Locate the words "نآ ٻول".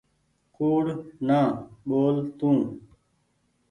1.27-2.15